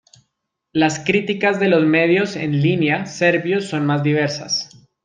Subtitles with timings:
[0.73, 4.87] Las críticas de los medios en línea serbios son más diversas.